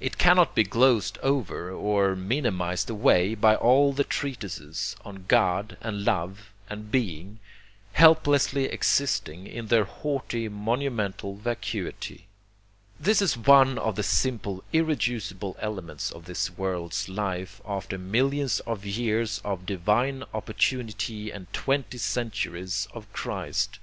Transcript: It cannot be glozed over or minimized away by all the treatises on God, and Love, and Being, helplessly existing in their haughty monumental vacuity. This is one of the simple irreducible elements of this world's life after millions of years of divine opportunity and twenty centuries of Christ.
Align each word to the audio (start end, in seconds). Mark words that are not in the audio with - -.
It 0.00 0.16
cannot 0.16 0.54
be 0.54 0.64
glozed 0.64 1.18
over 1.18 1.70
or 1.70 2.16
minimized 2.16 2.88
away 2.88 3.34
by 3.34 3.54
all 3.54 3.92
the 3.92 4.02
treatises 4.02 4.96
on 5.04 5.26
God, 5.28 5.76
and 5.82 6.06
Love, 6.06 6.54
and 6.70 6.90
Being, 6.90 7.38
helplessly 7.92 8.64
existing 8.64 9.46
in 9.46 9.66
their 9.66 9.84
haughty 9.84 10.48
monumental 10.48 11.36
vacuity. 11.36 12.28
This 12.98 13.20
is 13.20 13.36
one 13.36 13.76
of 13.78 13.96
the 13.96 14.02
simple 14.02 14.64
irreducible 14.72 15.54
elements 15.60 16.10
of 16.12 16.24
this 16.24 16.48
world's 16.50 17.10
life 17.10 17.60
after 17.68 17.98
millions 17.98 18.60
of 18.60 18.86
years 18.86 19.38
of 19.44 19.66
divine 19.66 20.24
opportunity 20.32 21.30
and 21.30 21.46
twenty 21.52 21.98
centuries 21.98 22.88
of 22.94 23.06
Christ. 23.12 23.80